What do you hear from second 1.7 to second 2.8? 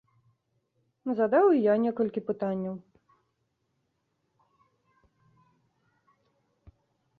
я некалькі пытанняў.